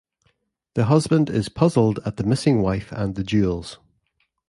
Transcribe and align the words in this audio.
The 0.73 0.85
husband 0.85 1.29
is 1.29 1.47
puzzled 1.47 1.99
at 2.07 2.17
the 2.17 2.23
missing 2.23 2.63
wife 2.63 2.91
and 2.91 3.13
the 3.13 3.23
jewels. 3.23 3.77